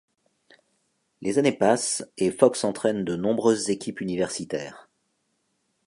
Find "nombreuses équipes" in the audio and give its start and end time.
3.15-4.01